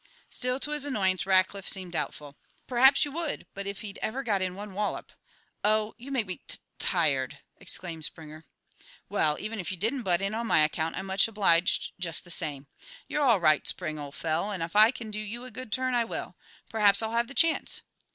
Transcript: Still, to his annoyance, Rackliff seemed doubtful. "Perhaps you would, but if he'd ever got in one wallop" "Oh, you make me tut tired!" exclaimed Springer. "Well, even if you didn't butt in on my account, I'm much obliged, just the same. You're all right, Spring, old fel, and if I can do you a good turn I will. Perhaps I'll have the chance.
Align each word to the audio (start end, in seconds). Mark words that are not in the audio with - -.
Still, 0.31 0.59
to 0.61 0.71
his 0.71 0.83
annoyance, 0.83 1.27
Rackliff 1.27 1.69
seemed 1.69 1.91
doubtful. 1.91 2.35
"Perhaps 2.65 3.05
you 3.05 3.11
would, 3.11 3.45
but 3.53 3.67
if 3.67 3.81
he'd 3.81 3.99
ever 4.01 4.23
got 4.23 4.41
in 4.41 4.55
one 4.55 4.73
wallop" 4.73 5.11
"Oh, 5.63 5.93
you 5.99 6.09
make 6.11 6.25
me 6.25 6.41
tut 6.47 6.57
tired!" 6.79 7.37
exclaimed 7.57 8.03
Springer. 8.03 8.43
"Well, 9.09 9.37
even 9.39 9.59
if 9.59 9.69
you 9.69 9.77
didn't 9.77 10.01
butt 10.01 10.19
in 10.19 10.33
on 10.33 10.47
my 10.47 10.61
account, 10.63 10.95
I'm 10.95 11.05
much 11.05 11.27
obliged, 11.27 11.91
just 11.99 12.23
the 12.23 12.31
same. 12.31 12.65
You're 13.07 13.21
all 13.21 13.39
right, 13.39 13.67
Spring, 13.67 13.99
old 13.99 14.15
fel, 14.15 14.49
and 14.49 14.63
if 14.63 14.75
I 14.75 14.89
can 14.89 15.11
do 15.11 15.19
you 15.19 15.45
a 15.45 15.51
good 15.51 15.71
turn 15.71 15.93
I 15.93 16.05
will. 16.05 16.35
Perhaps 16.67 17.03
I'll 17.03 17.11
have 17.11 17.27
the 17.27 17.35
chance. 17.35 17.83